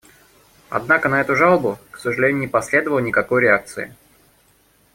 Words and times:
Однако 0.69 1.09
на 1.09 1.21
эту 1.21 1.35
жалобу, 1.35 1.77
к 1.91 1.99
сожалению, 1.99 2.39
не 2.39 2.47
последовало 2.47 2.97
никакой 2.97 3.43
реакции. 3.43 3.95